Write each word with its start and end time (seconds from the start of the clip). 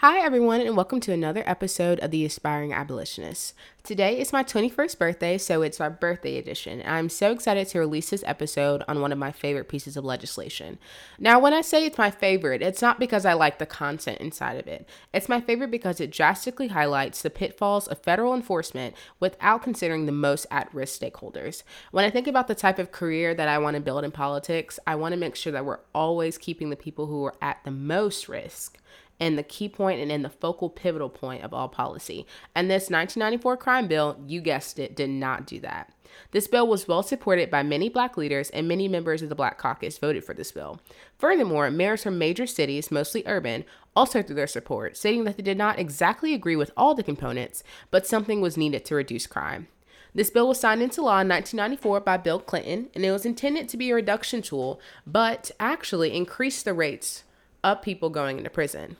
Hi, 0.00 0.20
everyone, 0.20 0.62
and 0.62 0.74
welcome 0.78 0.98
to 1.00 1.12
another 1.12 1.42
episode 1.44 2.00
of 2.00 2.10
The 2.10 2.24
Aspiring 2.24 2.72
Abolitionist. 2.72 3.52
Today 3.82 4.18
is 4.18 4.32
my 4.32 4.42
21st 4.42 4.98
birthday, 4.98 5.36
so 5.36 5.60
it's 5.60 5.78
our 5.78 5.90
birthday 5.90 6.38
edition. 6.38 6.82
I'm 6.86 7.10
so 7.10 7.32
excited 7.32 7.68
to 7.68 7.80
release 7.80 8.08
this 8.08 8.24
episode 8.26 8.82
on 8.88 9.02
one 9.02 9.12
of 9.12 9.18
my 9.18 9.30
favorite 9.30 9.68
pieces 9.68 9.98
of 9.98 10.04
legislation. 10.06 10.78
Now, 11.18 11.38
when 11.38 11.52
I 11.52 11.60
say 11.60 11.84
it's 11.84 11.98
my 11.98 12.10
favorite, 12.10 12.62
it's 12.62 12.80
not 12.80 12.98
because 12.98 13.26
I 13.26 13.34
like 13.34 13.58
the 13.58 13.66
content 13.66 14.22
inside 14.22 14.58
of 14.58 14.66
it. 14.66 14.88
It's 15.12 15.28
my 15.28 15.38
favorite 15.38 15.70
because 15.70 16.00
it 16.00 16.10
drastically 16.10 16.68
highlights 16.68 17.20
the 17.20 17.28
pitfalls 17.28 17.86
of 17.86 17.98
federal 17.98 18.32
enforcement 18.32 18.94
without 19.20 19.62
considering 19.62 20.06
the 20.06 20.12
most 20.12 20.46
at 20.50 20.74
risk 20.74 20.98
stakeholders. 21.02 21.62
When 21.90 22.06
I 22.06 22.10
think 22.10 22.26
about 22.26 22.48
the 22.48 22.54
type 22.54 22.78
of 22.78 22.90
career 22.90 23.34
that 23.34 23.48
I 23.48 23.58
want 23.58 23.74
to 23.74 23.82
build 23.82 24.02
in 24.04 24.12
politics, 24.12 24.80
I 24.86 24.94
want 24.94 25.12
to 25.12 25.20
make 25.20 25.36
sure 25.36 25.52
that 25.52 25.66
we're 25.66 25.80
always 25.94 26.38
keeping 26.38 26.70
the 26.70 26.76
people 26.76 27.06
who 27.06 27.22
are 27.26 27.36
at 27.42 27.62
the 27.64 27.70
most 27.70 28.30
risk 28.30 28.78
and 29.20 29.38
the 29.38 29.42
key 29.42 29.68
point 29.68 30.00
and 30.00 30.10
in 30.10 30.22
the 30.22 30.30
focal 30.30 30.70
pivotal 30.70 31.10
point 31.10 31.44
of 31.44 31.54
all 31.54 31.68
policy. 31.68 32.26
And 32.54 32.70
this 32.70 32.90
1994 32.90 33.56
crime 33.58 33.86
bill, 33.86 34.18
you 34.26 34.40
guessed 34.40 34.78
it, 34.78 34.96
did 34.96 35.10
not 35.10 35.46
do 35.46 35.60
that. 35.60 35.92
This 36.32 36.48
bill 36.48 36.66
was 36.66 36.88
well 36.88 37.02
supported 37.02 37.50
by 37.50 37.62
many 37.62 37.88
black 37.88 38.16
leaders, 38.16 38.50
and 38.50 38.66
many 38.66 38.88
members 38.88 39.22
of 39.22 39.28
the 39.28 39.34
Black 39.34 39.58
Caucus 39.58 39.98
voted 39.98 40.24
for 40.24 40.34
this 40.34 40.50
bill. 40.50 40.80
Furthermore, 41.18 41.70
mayors 41.70 42.02
from 42.02 42.18
major 42.18 42.46
cities, 42.46 42.90
mostly 42.90 43.22
urban, 43.26 43.64
also 43.94 44.22
threw 44.22 44.34
their 44.34 44.46
support, 44.46 44.96
stating 44.96 45.24
that 45.24 45.36
they 45.36 45.42
did 45.42 45.58
not 45.58 45.78
exactly 45.78 46.34
agree 46.34 46.56
with 46.56 46.72
all 46.76 46.94
the 46.94 47.02
components, 47.02 47.62
but 47.90 48.06
something 48.06 48.40
was 48.40 48.56
needed 48.56 48.84
to 48.84 48.94
reduce 48.94 49.26
crime. 49.26 49.68
This 50.12 50.30
bill 50.30 50.48
was 50.48 50.58
signed 50.58 50.82
into 50.82 51.02
law 51.02 51.20
in 51.20 51.28
1994 51.28 52.00
by 52.00 52.16
Bill 52.16 52.40
Clinton, 52.40 52.88
and 52.94 53.04
it 53.04 53.12
was 53.12 53.24
intended 53.24 53.68
to 53.68 53.76
be 53.76 53.90
a 53.90 53.94
reduction 53.94 54.42
tool, 54.42 54.80
but 55.06 55.52
actually 55.60 56.16
increased 56.16 56.64
the 56.64 56.74
rates 56.74 57.22
of 57.62 57.82
people 57.82 58.10
going 58.10 58.38
into 58.38 58.50
prison. 58.50 58.96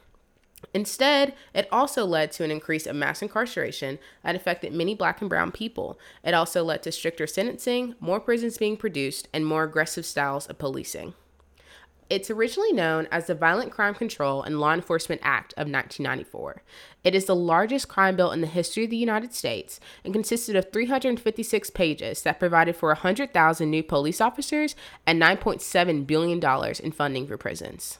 Instead, 0.72 1.34
it 1.54 1.68
also 1.72 2.04
led 2.04 2.30
to 2.32 2.44
an 2.44 2.50
increase 2.50 2.86
of 2.86 2.96
mass 2.96 3.22
incarceration 3.22 3.98
that 4.22 4.36
affected 4.36 4.72
many 4.72 4.94
black 4.94 5.20
and 5.20 5.28
brown 5.28 5.50
people. 5.50 5.98
It 6.22 6.34
also 6.34 6.62
led 6.62 6.82
to 6.84 6.92
stricter 6.92 7.26
sentencing, 7.26 7.94
more 7.98 8.20
prisons 8.20 8.58
being 8.58 8.76
produced, 8.76 9.28
and 9.32 9.44
more 9.44 9.64
aggressive 9.64 10.06
styles 10.06 10.46
of 10.46 10.58
policing. 10.58 11.14
It's 12.10 12.28
originally 12.28 12.72
known 12.72 13.06
as 13.12 13.28
the 13.28 13.36
Violent 13.36 13.70
Crime 13.70 13.94
Control 13.94 14.42
and 14.42 14.58
Law 14.58 14.74
Enforcement 14.74 15.20
Act 15.22 15.52
of 15.52 15.70
1994. 15.70 16.62
It 17.04 17.14
is 17.14 17.26
the 17.26 17.36
largest 17.36 17.86
crime 17.86 18.16
bill 18.16 18.32
in 18.32 18.40
the 18.40 18.48
history 18.48 18.82
of 18.82 18.90
the 18.90 18.96
United 18.96 19.32
States 19.32 19.78
and 20.04 20.12
consisted 20.12 20.56
of 20.56 20.72
356 20.72 21.70
pages 21.70 22.22
that 22.22 22.40
provided 22.40 22.74
for 22.74 22.88
100,000 22.88 23.70
new 23.70 23.84
police 23.84 24.20
officers 24.20 24.74
and 25.06 25.22
$9.7 25.22 26.04
billion 26.04 26.74
in 26.82 26.90
funding 26.90 27.28
for 27.28 27.36
prisons. 27.36 27.98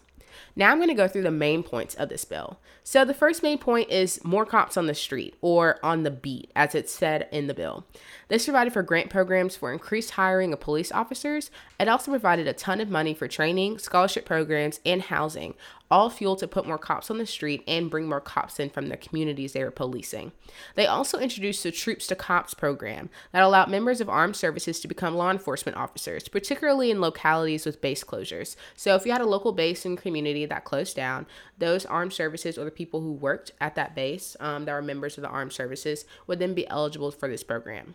Now 0.57 0.71
I'm 0.71 0.79
going 0.79 0.89
to 0.89 0.95
go 0.95 1.09
through 1.09 1.23
the 1.23 1.31
main 1.31 1.63
points 1.63 1.95
of 1.95 2.09
this 2.09 2.25
bill. 2.25 2.59
So 2.83 3.05
the 3.05 3.15
first 3.15 3.43
main 3.43 3.59
point 3.59 3.91
is 3.91 4.23
more 4.25 4.47
cops 4.47 4.77
on 4.77 4.87
the 4.87 4.95
street 4.95 5.35
or 5.41 5.79
on 5.83 6.03
the 6.03 6.11
beat, 6.11 6.51
as 6.57 6.75
it's 6.75 6.93
said 6.93 7.29
in 7.31 7.47
the 7.47 7.55
bill. 7.55 7.87
This 8.29 8.45
provided 8.45 8.73
for 8.73 8.83
grant 8.83 9.11
programs 9.11 9.57
for 9.57 9.73
increased 9.73 10.13
hiring 10.13 10.53
of 10.53 10.61
police 10.61 10.93
officers. 10.93 11.51
It 11.79 11.89
also 11.89 12.11
provided 12.11 12.47
a 12.47 12.53
ton 12.53 12.81
of 12.81 12.91
money 12.91 13.15
for 13.15 13.29
training, 13.29 13.79
scholarship 13.79 14.25
programs, 14.25 14.81
and 14.85 15.03
housing, 15.03 15.55
all 15.91 16.09
fuel 16.11 16.37
to 16.37 16.47
put 16.47 16.67
more 16.67 16.79
cops 16.79 17.11
on 17.11 17.19
the 17.19 17.27
street 17.27 17.63
and 17.67 17.91
bring 17.91 18.07
more 18.07 18.21
cops 18.21 18.61
in 18.61 18.71
from 18.71 18.89
the 18.89 18.97
communities 18.97 19.53
they 19.53 19.65
were 19.65 19.71
policing. 19.71 20.33
They 20.77 20.87
also 20.87 21.19
introduced 21.19 21.63
the 21.63 21.73
Troops 21.73 22.07
to 22.09 22.15
Cops 22.15 22.55
program 22.55 23.11
that 23.33 23.43
allowed 23.43 23.69
members 23.69 24.01
of 24.01 24.09
armed 24.09 24.37
services 24.37 24.81
to 24.81 24.89
become 24.89 25.17
law 25.17 25.31
enforcement 25.31 25.77
officers, 25.77 26.29
particularly 26.29 26.91
in 26.91 27.01
localities 27.01 27.67
with 27.67 27.81
base 27.81 28.05
closures. 28.05 28.57
So 28.77 28.95
if 28.95 29.05
you 29.05 29.13
had 29.13 29.21
a 29.21 29.27
local 29.27 29.53
base 29.53 29.85
and 29.85 29.99
community 29.99 30.47
that 30.47 30.65
closed 30.65 30.95
down, 30.95 31.27
those 31.59 31.85
armed 31.87 32.13
services 32.13 32.57
or 32.57 32.65
the 32.65 32.71
people 32.71 33.01
who 33.01 33.13
worked 33.13 33.53
at 33.61 33.75
that 33.75 33.95
base 33.95 34.37
um, 34.41 34.65
that 34.65 34.73
were 34.73 34.83
members 34.83 35.19
of 35.19 35.23
the 35.23 35.29
armed 35.29 35.53
services 35.53 36.05
would 36.27 36.39
then 36.39 36.55
be 36.55 36.69
eligible 36.69 37.11
for 37.11 37.29
this 37.29 37.43
program. 37.43 37.95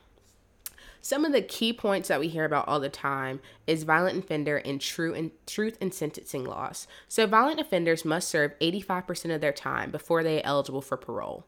Some 1.05 1.23
of 1.23 1.33
the 1.33 1.43
key 1.43 1.71
points 1.71 2.07
that 2.07 2.19
we 2.19 2.29
hear 2.29 2.45
about 2.45 2.67
all 2.67 2.79
the 2.79 2.89
time 2.89 3.39
is 3.67 3.83
violent 3.83 4.17
offender 4.17 4.57
and 4.57 4.81
true 4.81 5.13
and 5.13 5.29
truth 5.45 5.77
in 5.79 5.91
sentencing 5.91 6.43
laws. 6.43 6.87
So 7.07 7.27
violent 7.27 7.59
offenders 7.59 8.03
must 8.03 8.27
serve 8.27 8.57
85% 8.59 9.35
of 9.35 9.39
their 9.39 9.53
time 9.53 9.91
before 9.91 10.23
they 10.23 10.39
are 10.39 10.45
eligible 10.47 10.81
for 10.81 10.97
parole. 10.97 11.45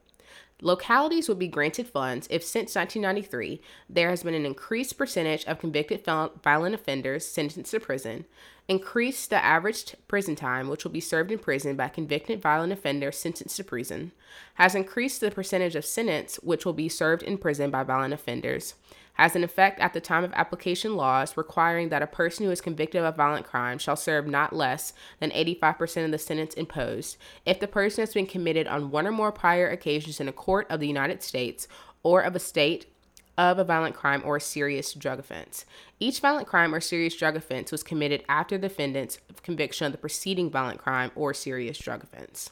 Localities 0.61 1.27
would 1.27 1.39
be 1.39 1.47
granted 1.47 1.87
funds 1.87 2.27
if 2.29 2.43
since 2.43 2.75
1993 2.75 3.59
there 3.89 4.11
has 4.11 4.21
been 4.21 4.35
an 4.35 4.45
increased 4.45 4.95
percentage 4.95 5.43
of 5.45 5.57
convicted 5.57 6.05
violent 6.05 6.75
offenders 6.75 7.25
sentenced 7.25 7.71
to 7.71 7.79
prison, 7.79 8.25
increased 8.67 9.29
the 9.29 9.43
average 9.43 9.95
prison 10.07 10.35
time 10.35 10.67
which 10.67 10.83
will 10.83 10.91
be 10.91 10.99
served 10.99 11.31
in 11.31 11.39
prison 11.39 11.75
by 11.75 11.87
convicted 11.87 12.41
violent 12.41 12.73
offenders 12.73 13.17
sentenced 13.17 13.55
to 13.55 13.63
prison, 13.63 14.11
has 14.55 14.75
increased 14.75 15.21
the 15.21 15.31
percentage 15.31 15.75
of 15.75 15.85
sentence 15.85 16.35
which 16.43 16.65
will 16.65 16.73
be 16.73 16.89
served 16.89 17.23
in 17.23 17.37
prison 17.37 17.71
by 17.71 17.83
violent 17.83 18.13
offenders, 18.13 18.73
has 19.13 19.35
an 19.35 19.43
effect 19.43 19.79
at 19.79 19.93
the 19.93 20.01
time 20.01 20.23
of 20.23 20.33
application 20.33 20.95
laws 20.95 21.37
requiring 21.37 21.89
that 21.89 22.01
a 22.01 22.07
person 22.07 22.45
who 22.45 22.51
is 22.51 22.61
convicted 22.61 22.99
of 22.99 23.13
a 23.13 23.17
violent 23.17 23.45
crime 23.45 23.77
shall 23.77 23.95
serve 23.95 24.27
not 24.27 24.53
less 24.53 24.93
than 25.19 25.31
85% 25.31 26.05
of 26.05 26.11
the 26.11 26.17
sentence 26.17 26.53
imposed 26.53 27.17
if 27.45 27.59
the 27.59 27.67
person 27.67 28.01
has 28.03 28.13
been 28.13 28.27
committed 28.27 28.67
on 28.67 28.91
one 28.91 29.07
or 29.07 29.11
more 29.11 29.31
prior 29.31 29.69
occasions 29.69 30.19
in 30.19 30.27
a 30.27 30.33
court 30.33 30.67
of 30.69 30.79
the 30.79 30.87
United 30.87 31.23
States 31.23 31.67
or 32.03 32.21
of 32.21 32.35
a 32.35 32.39
state 32.39 32.85
of 33.37 33.59
a 33.59 33.63
violent 33.63 33.95
crime 33.95 34.21
or 34.25 34.37
a 34.37 34.41
serious 34.41 34.93
drug 34.93 35.19
offense. 35.19 35.65
Each 35.99 36.19
violent 36.19 36.47
crime 36.47 36.73
or 36.73 36.81
serious 36.81 37.15
drug 37.15 37.35
offense 37.35 37.71
was 37.71 37.83
committed 37.83 38.23
after 38.27 38.57
the 38.57 38.67
defendant's 38.67 39.19
conviction 39.43 39.85
of 39.85 39.91
the 39.91 39.97
preceding 39.97 40.49
violent 40.49 40.79
crime 40.79 41.11
or 41.15 41.33
serious 41.33 41.77
drug 41.77 42.03
offense. 42.03 42.51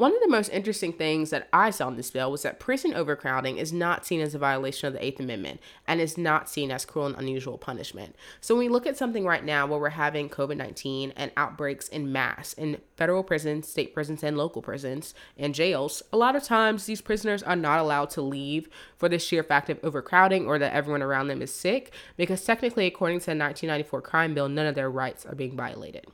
One 0.00 0.14
of 0.14 0.22
the 0.22 0.28
most 0.28 0.48
interesting 0.48 0.94
things 0.94 1.28
that 1.28 1.46
I 1.52 1.68
saw 1.68 1.88
in 1.88 1.96
this 1.96 2.10
bill 2.10 2.30
was 2.30 2.40
that 2.40 2.58
prison 2.58 2.94
overcrowding 2.94 3.58
is 3.58 3.70
not 3.70 4.06
seen 4.06 4.22
as 4.22 4.34
a 4.34 4.38
violation 4.38 4.86
of 4.86 4.94
the 4.94 5.04
Eighth 5.04 5.20
Amendment 5.20 5.60
and 5.86 6.00
is 6.00 6.16
not 6.16 6.48
seen 6.48 6.70
as 6.70 6.86
cruel 6.86 7.08
and 7.08 7.16
unusual 7.18 7.58
punishment. 7.58 8.16
So 8.40 8.54
when 8.54 8.64
we 8.64 8.70
look 8.70 8.86
at 8.86 8.96
something 8.96 9.26
right 9.26 9.44
now 9.44 9.66
where 9.66 9.78
we're 9.78 9.90
having 9.90 10.30
COVID 10.30 10.56
19 10.56 11.12
and 11.16 11.30
outbreaks 11.36 11.86
in 11.86 12.10
mass 12.10 12.54
in 12.54 12.80
federal 12.96 13.22
prisons, 13.22 13.68
state 13.68 13.92
prisons, 13.92 14.24
and 14.24 14.38
local 14.38 14.62
prisons 14.62 15.12
and 15.36 15.54
jails, 15.54 16.02
a 16.14 16.16
lot 16.16 16.34
of 16.34 16.44
times 16.44 16.86
these 16.86 17.02
prisoners 17.02 17.42
are 17.42 17.54
not 17.54 17.78
allowed 17.78 18.08
to 18.08 18.22
leave 18.22 18.70
for 18.96 19.10
the 19.10 19.18
sheer 19.18 19.42
fact 19.42 19.68
of 19.68 19.78
overcrowding 19.82 20.46
or 20.46 20.58
that 20.58 20.72
everyone 20.72 21.02
around 21.02 21.28
them 21.28 21.42
is 21.42 21.52
sick 21.54 21.92
because 22.16 22.42
technically, 22.42 22.86
according 22.86 23.20
to 23.20 23.26
the 23.26 23.32
1994 23.32 24.00
crime 24.00 24.32
bill, 24.32 24.48
none 24.48 24.64
of 24.64 24.74
their 24.74 24.90
rights 24.90 25.26
are 25.26 25.34
being 25.34 25.54
violated. 25.54 26.06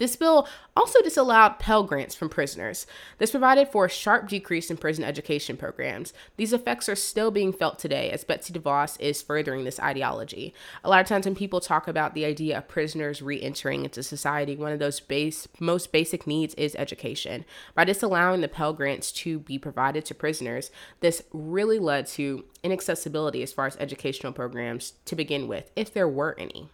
This 0.00 0.16
bill 0.16 0.48
also 0.74 1.02
disallowed 1.02 1.58
Pell 1.58 1.82
Grants 1.82 2.14
from 2.14 2.30
prisoners. 2.30 2.86
This 3.18 3.32
provided 3.32 3.68
for 3.68 3.84
a 3.84 3.90
sharp 3.90 4.30
decrease 4.30 4.70
in 4.70 4.78
prison 4.78 5.04
education 5.04 5.58
programs. 5.58 6.14
These 6.38 6.54
effects 6.54 6.88
are 6.88 6.96
still 6.96 7.30
being 7.30 7.52
felt 7.52 7.78
today 7.78 8.10
as 8.10 8.24
Betsy 8.24 8.54
DeVos 8.54 8.98
is 8.98 9.20
furthering 9.20 9.64
this 9.64 9.78
ideology. 9.78 10.54
A 10.82 10.88
lot 10.88 11.02
of 11.02 11.06
times 11.06 11.26
when 11.26 11.34
people 11.34 11.60
talk 11.60 11.86
about 11.86 12.14
the 12.14 12.24
idea 12.24 12.56
of 12.56 12.66
prisoners 12.66 13.20
re-entering 13.20 13.84
into 13.84 14.02
society, 14.02 14.56
one 14.56 14.72
of 14.72 14.78
those 14.78 15.00
base 15.00 15.46
most 15.60 15.92
basic 15.92 16.26
needs 16.26 16.54
is 16.54 16.74
education. 16.76 17.44
By 17.74 17.84
disallowing 17.84 18.40
the 18.40 18.48
Pell 18.48 18.72
Grants 18.72 19.12
to 19.12 19.40
be 19.40 19.58
provided 19.58 20.06
to 20.06 20.14
prisoners, 20.14 20.70
this 21.00 21.22
really 21.34 21.78
led 21.78 22.06
to 22.06 22.46
inaccessibility 22.62 23.42
as 23.42 23.52
far 23.52 23.66
as 23.66 23.76
educational 23.76 24.32
programs 24.32 24.94
to 25.04 25.14
begin 25.14 25.46
with, 25.46 25.70
if 25.76 25.92
there 25.92 26.08
were 26.08 26.34
any. 26.38 26.70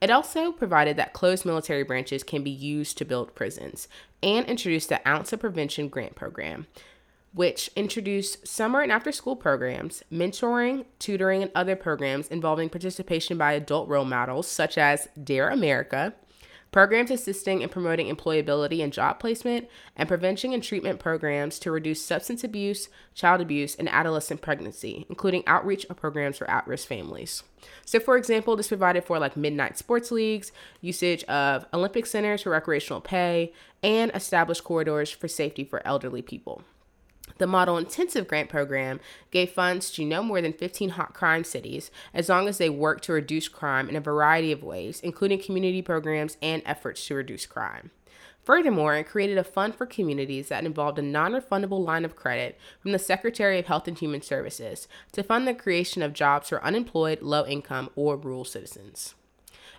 It 0.00 0.10
also 0.10 0.52
provided 0.52 0.96
that 0.96 1.12
closed 1.12 1.46
military 1.46 1.82
branches 1.82 2.22
can 2.22 2.42
be 2.42 2.50
used 2.50 2.98
to 2.98 3.04
build 3.04 3.34
prisons 3.34 3.88
and 4.22 4.46
introduced 4.46 4.88
the 4.88 5.06
Ounce 5.08 5.32
of 5.32 5.40
Prevention 5.40 5.88
Grant 5.88 6.14
Program, 6.14 6.66
which 7.32 7.70
introduced 7.74 8.46
summer 8.46 8.80
and 8.80 8.92
after 8.92 9.12
school 9.12 9.36
programs, 9.36 10.02
mentoring, 10.12 10.84
tutoring, 10.98 11.42
and 11.42 11.52
other 11.54 11.76
programs 11.76 12.28
involving 12.28 12.68
participation 12.68 13.38
by 13.38 13.52
adult 13.52 13.88
role 13.88 14.04
models 14.04 14.46
such 14.46 14.78
as 14.78 15.08
D.A.R.E. 15.22 15.52
America, 15.52 16.14
programs 16.74 17.12
assisting 17.12 17.62
in 17.62 17.68
promoting 17.68 18.12
employability 18.12 18.82
and 18.82 18.92
job 18.92 19.20
placement, 19.20 19.68
and 19.96 20.08
prevention 20.08 20.52
and 20.52 20.60
treatment 20.60 20.98
programs 20.98 21.60
to 21.60 21.70
reduce 21.70 22.04
substance 22.04 22.42
abuse, 22.42 22.88
child 23.14 23.40
abuse, 23.40 23.76
and 23.76 23.88
adolescent 23.88 24.42
pregnancy, 24.42 25.06
including 25.08 25.46
outreach 25.46 25.86
programs 25.94 26.36
for 26.36 26.50
at 26.50 26.66
risk 26.66 26.88
families. 26.88 27.44
So, 27.86 28.00
for 28.00 28.16
example, 28.16 28.56
this 28.56 28.66
provided 28.66 29.04
for 29.04 29.20
like 29.20 29.36
midnight 29.36 29.78
sports 29.78 30.10
leagues, 30.10 30.50
usage 30.80 31.22
of 31.24 31.64
Olympic 31.72 32.06
centers 32.06 32.42
for 32.42 32.50
recreational 32.50 33.00
pay, 33.00 33.52
and 33.84 34.10
established 34.12 34.64
corridors 34.64 35.12
for 35.12 35.28
safety 35.28 35.62
for 35.62 35.80
elderly 35.86 36.22
people. 36.22 36.64
The 37.38 37.46
Model 37.46 37.78
Intensive 37.78 38.28
Grant 38.28 38.48
Program 38.48 39.00
gave 39.30 39.50
funds 39.50 39.90
to 39.92 40.04
no 40.04 40.22
more 40.22 40.40
than 40.40 40.52
15 40.52 40.90
hot 40.90 41.14
crime 41.14 41.42
cities 41.42 41.90
as 42.12 42.28
long 42.28 42.46
as 42.48 42.58
they 42.58 42.70
worked 42.70 43.04
to 43.04 43.12
reduce 43.12 43.48
crime 43.48 43.88
in 43.88 43.96
a 43.96 44.00
variety 44.00 44.52
of 44.52 44.62
ways, 44.62 45.00
including 45.00 45.42
community 45.42 45.82
programs 45.82 46.36
and 46.40 46.62
efforts 46.64 47.04
to 47.06 47.14
reduce 47.14 47.46
crime. 47.46 47.90
Furthermore, 48.44 48.94
it 48.94 49.08
created 49.08 49.38
a 49.38 49.44
fund 49.44 49.74
for 49.74 49.86
communities 49.86 50.48
that 50.48 50.64
involved 50.64 50.98
a 50.98 51.02
non 51.02 51.32
refundable 51.32 51.84
line 51.84 52.04
of 52.04 52.14
credit 52.14 52.58
from 52.78 52.92
the 52.92 52.98
Secretary 52.98 53.58
of 53.58 53.66
Health 53.66 53.88
and 53.88 53.98
Human 53.98 54.20
Services 54.20 54.86
to 55.12 55.22
fund 55.22 55.48
the 55.48 55.54
creation 55.54 56.02
of 56.02 56.12
jobs 56.12 56.50
for 56.50 56.62
unemployed, 56.62 57.22
low 57.22 57.46
income, 57.46 57.88
or 57.96 58.16
rural 58.16 58.44
citizens. 58.44 59.14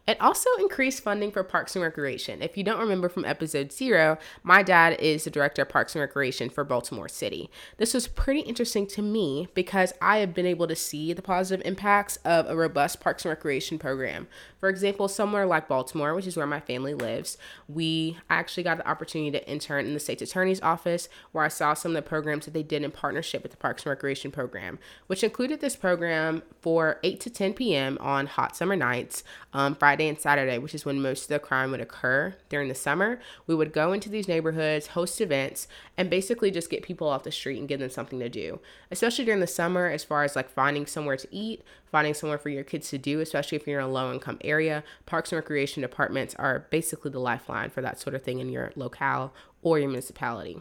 It 0.07 0.22
also 0.22 0.50
increased 0.60 1.02
funding 1.02 1.31
for 1.31 1.44
Parks 1.44 1.75
and 1.75 1.81
Recreation. 1.81 2.44
If 2.44 2.57
you 2.57 2.63
don't 2.63 2.80
remember 2.80 3.10
from 3.10 3.25
episode 3.25 3.72
zero, 3.72 4.19
my 4.44 4.62
dad 4.62 5.00
is 5.00 5.24
the 5.24 5.31
director 5.31 5.63
of 5.63 5.69
Parks 5.69 5.96
and 5.96 6.02
Recreation 6.02 6.52
for 6.52 6.63
Baltimore 6.63 7.10
City. 7.10 7.50
This 7.78 7.96
was 7.96 8.07
pretty 8.07 8.42
interesting 8.42 8.86
to 8.88 9.02
me 9.02 9.48
because 9.56 9.94
I 10.00 10.18
have 10.18 10.36
been 10.36 10.46
able 10.46 10.68
to 10.68 10.75
see 10.75 11.12
the 11.12 11.24
positive 11.24 11.66
impacts 11.66 12.18
of 12.18 12.46
a 12.48 12.56
robust 12.56 13.00
Parks 13.00 13.25
and 13.25 13.31
Recreation 13.31 13.80
program. 13.80 14.28
For 14.60 14.69
example, 14.69 15.07
somewhere 15.07 15.48
like 15.48 15.68
Baltimore, 15.68 16.13
which 16.13 16.28
is 16.28 16.38
where 16.38 16.46
my 16.46 16.60
family 16.60 16.94
lives, 16.94 17.40
we 17.68 18.18
actually 18.30 18.63
got 18.63 18.78
the 18.78 18.88
opportunity 18.88 19.31
to 19.31 19.50
intern 19.50 19.88
in 19.88 19.96
the 19.96 20.00
state's 20.00 20.22
attorney's 20.22 20.62
office 20.62 21.10
where 21.31 21.44
I 21.44 21.50
saw 21.50 21.74
some 21.74 21.92
of 21.92 21.96
the 21.96 22.08
programs 22.08 22.46
that 22.46 22.54
they 22.54 22.63
did 22.63 22.84
in 22.84 22.92
partnership 22.92 23.42
with 23.42 23.51
the 23.51 23.58
Parks 23.58 23.84
and 23.84 23.90
Recreation 23.90 24.30
program, 24.30 24.78
which 25.08 25.24
included 25.24 25.62
this 25.62 25.75
program 25.75 26.44
for 26.62 27.00
8 27.04 27.19
to 27.22 27.30
10 27.31 27.54
p.m. 27.54 27.98
on 28.00 28.28
hot 28.28 28.56
summer 28.56 28.75
nights, 28.75 29.24
um, 29.54 29.74
Friday 29.96 30.10
and 30.10 30.20
Saturday, 30.20 30.58
which 30.58 30.76
is 30.76 30.84
when 30.84 31.02
most 31.02 31.22
of 31.24 31.28
the 31.30 31.40
crime 31.40 31.72
would 31.72 31.80
occur 31.80 32.36
during 32.50 32.68
the 32.68 32.76
summer. 32.76 33.18
We 33.48 33.56
would 33.56 33.72
go 33.72 33.94
into 33.94 34.10
these 34.10 34.28
neighborhoods, 34.28 34.88
host 34.88 35.22
events, 35.22 35.70
and 35.96 36.10
basically 36.10 36.52
just 36.52 36.70
get 36.70 36.84
people 36.84 37.08
off 37.08 37.24
the 37.24 37.32
street 37.32 37.60
and 37.60 37.68
give 37.70 37.80
them 37.80 37.90
something 37.90 38.20
to 38.20 38.28
do, 38.28 38.60
especially 38.92 39.24
during 39.24 39.40
the 39.40 39.48
summer, 39.48 39.88
as 39.88 40.04
far 40.04 40.26
as 40.26 40.36
like 40.36 40.50
finding 40.50 40.86
somewhere 40.86 41.16
to 41.16 41.30
eat, 41.32 41.64
finding 41.90 42.14
somewhere 42.14 42.38
for 42.38 42.50
your 42.50 42.66
kids 42.66 42.90
to 42.90 42.98
do, 42.98 43.22
especially 43.22 43.56
if 43.56 43.66
you're 43.66 43.80
in 43.80 43.86
a 43.86 43.90
low 43.90 44.12
income 44.12 44.38
area. 44.44 44.84
Parks 45.06 45.32
and 45.32 45.38
recreation 45.38 45.82
departments 45.82 46.36
are 46.36 46.68
basically 46.72 47.12
the 47.12 47.20
lifeline 47.20 47.70
for 47.70 47.80
that 47.80 47.98
sort 47.98 48.16
of 48.16 48.22
thing 48.22 48.40
in 48.40 48.50
your 48.50 48.74
locale 48.76 49.34
or 49.62 49.80
your 49.80 49.88
municipality. 49.88 50.58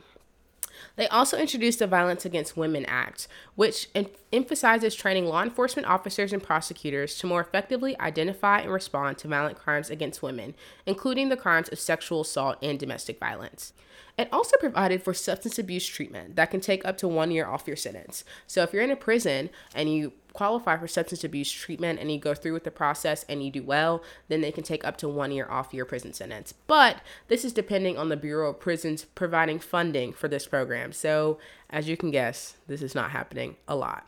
They 0.97 1.09
also 1.09 1.39
introduced 1.39 1.79
the 1.79 1.87
Violence 1.87 2.25
Against 2.25 2.57
Women 2.57 2.85
Act, 2.87 3.29
which 3.55 3.89
em- 3.95 4.07
emphasizes 4.33 4.95
training 4.95 5.27
law 5.27 5.43
enforcement 5.43 5.89
officers 5.89 6.33
and 6.33 6.43
prosecutors 6.43 7.17
to 7.19 7.27
more 7.27 7.41
effectively 7.41 7.99
identify 8.01 8.61
and 8.61 8.73
respond 8.73 9.19
to 9.19 9.29
violent 9.29 9.59
crimes 9.59 9.91
against 9.91 10.23
women, 10.23 10.55
including 10.87 11.29
the 11.29 11.37
crimes 11.37 11.69
of 11.69 11.79
sexual 11.79 12.23
assault 12.23 12.59
and 12.63 12.79
domestic 12.79 13.19
violence. 13.19 13.73
It 14.17 14.29
also 14.33 14.57
provided 14.59 15.03
for 15.03 15.13
substance 15.13 15.59
abuse 15.59 15.87
treatment 15.87 16.37
that 16.37 16.51
can 16.51 16.61
take 16.61 16.85
up 16.85 16.97
to 16.99 17.09
one 17.09 17.33
year 17.33 17.47
off 17.47 17.67
your 17.67 17.77
sentence. 17.77 18.25
So 18.47 18.63
if 18.63 18.73
you're 18.73 18.83
in 18.83 18.91
a 18.91 18.97
prison 18.97 19.51
and 19.75 19.93
you 19.93 20.13
qualify 20.33 20.77
for 20.77 20.87
substance 20.87 21.25
abuse 21.25 21.51
treatment 21.51 21.99
and 21.99 22.13
you 22.13 22.19
go 22.19 22.35
through 22.35 22.53
with 22.53 22.65
the 22.65 22.71
process 22.71 23.25
and 23.29 23.43
you 23.43 23.51
do 23.51 23.63
well, 23.63 24.03
then 24.29 24.41
they 24.41 24.53
can 24.53 24.63
take 24.63 24.85
up 24.85 24.97
to 24.99 25.09
one 25.09 25.33
year 25.33 25.49
off 25.49 25.75
your 25.75 25.85
prison 25.85 26.13
sentence. 26.13 26.55
But 26.67 26.99
this 27.29 27.45
is 27.45 27.53
depending 27.53 27.97
on 27.97 28.09
the 28.09 28.17
Bureau 28.17 28.51
of 28.51 28.61
Prisons 28.61 29.05
providing 29.15 29.59
funding 29.59 30.13
for 30.13 30.29
this 30.29 30.47
program. 30.47 30.93
So 30.93 31.39
as 31.71 31.89
you 31.89 31.97
can 31.97 32.11
guess, 32.11 32.55
this 32.69 32.83
is 32.83 32.95
not 32.95 33.11
happening 33.11 33.57
a 33.67 33.75
lot. 33.75 34.07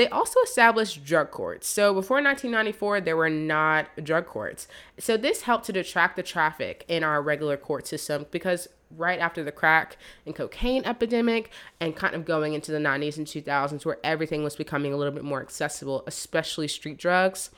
They 0.00 0.08
also 0.08 0.40
established 0.40 1.04
drug 1.04 1.30
courts. 1.30 1.68
So 1.68 1.92
before 1.92 2.22
1994, 2.22 3.02
there 3.02 3.18
were 3.18 3.28
not 3.28 3.86
drug 4.02 4.24
courts. 4.24 4.66
So 4.98 5.18
this 5.18 5.42
helped 5.42 5.66
to 5.66 5.74
detract 5.74 6.16
the 6.16 6.22
traffic 6.22 6.86
in 6.88 7.04
our 7.04 7.20
regular 7.20 7.58
court 7.58 7.86
system 7.86 8.24
because 8.30 8.66
right 8.96 9.18
after 9.18 9.44
the 9.44 9.52
crack 9.52 9.98
and 10.24 10.34
cocaine 10.34 10.86
epidemic 10.86 11.50
and 11.80 11.94
kind 11.94 12.14
of 12.14 12.24
going 12.24 12.54
into 12.54 12.72
the 12.72 12.78
90s 12.78 13.18
and 13.18 13.26
2000s 13.26 13.84
where 13.84 13.98
everything 14.02 14.42
was 14.42 14.56
becoming 14.56 14.94
a 14.94 14.96
little 14.96 15.12
bit 15.12 15.22
more 15.22 15.42
accessible, 15.42 16.02
especially 16.06 16.66
street 16.66 16.96
drugs. 16.96 17.50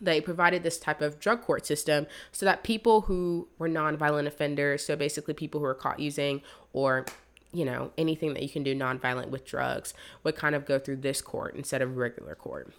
They 0.00 0.20
provided 0.20 0.64
this 0.64 0.76
type 0.76 1.00
of 1.00 1.20
drug 1.20 1.42
court 1.42 1.66
system 1.66 2.08
so 2.32 2.46
that 2.46 2.64
people 2.64 3.02
who 3.02 3.46
were 3.58 3.68
nonviolent 3.68 4.26
offenders, 4.26 4.84
so 4.84 4.96
basically 4.96 5.34
people 5.34 5.60
who 5.60 5.66
were 5.66 5.74
caught 5.74 6.00
using 6.00 6.42
or 6.72 7.06
you 7.52 7.64
know, 7.64 7.92
anything 7.98 8.34
that 8.34 8.42
you 8.42 8.48
can 8.48 8.62
do 8.62 8.74
nonviolent 8.74 9.28
with 9.28 9.44
drugs 9.44 9.94
would 10.22 10.36
kind 10.36 10.54
of 10.54 10.66
go 10.66 10.78
through 10.78 10.96
this 10.96 11.20
court 11.20 11.54
instead 11.54 11.82
of 11.82 11.96
regular 11.96 12.34
court. 12.34 12.72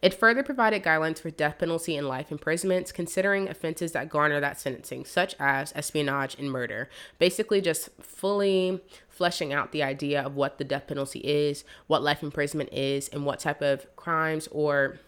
It 0.00 0.14
further 0.14 0.42
provided 0.42 0.82
guidelines 0.82 1.18
for 1.18 1.30
death 1.30 1.58
penalty 1.58 1.96
and 1.96 2.06
life 2.06 2.30
imprisonments, 2.30 2.92
considering 2.92 3.48
offenses 3.48 3.92
that 3.92 4.08
garner 4.08 4.40
that 4.40 4.60
sentencing, 4.60 5.04
such 5.04 5.34
as 5.38 5.72
espionage 5.74 6.36
and 6.38 6.50
murder. 6.50 6.88
Basically, 7.18 7.60
just 7.60 7.88
fully 8.00 8.80
fleshing 9.08 9.52
out 9.52 9.72
the 9.72 9.82
idea 9.82 10.22
of 10.22 10.36
what 10.36 10.58
the 10.58 10.64
death 10.64 10.86
penalty 10.86 11.20
is, 11.20 11.64
what 11.86 12.02
life 12.02 12.22
imprisonment 12.22 12.72
is, 12.72 13.08
and 13.08 13.24
what 13.24 13.40
type 13.40 13.60
of 13.62 13.86
crimes 13.96 14.48
or 14.52 14.98